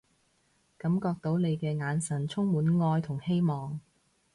[0.79, 3.79] 感覺到你嘅眼神充滿愛同希望